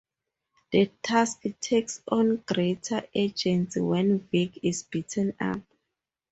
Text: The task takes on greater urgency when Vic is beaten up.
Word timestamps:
The 0.71 0.87
task 1.03 1.43
takes 1.59 2.01
on 2.07 2.37
greater 2.37 3.03
urgency 3.15 3.79
when 3.81 4.21
Vic 4.31 4.57
is 4.63 4.81
beaten 4.81 5.35
up. 5.39 5.61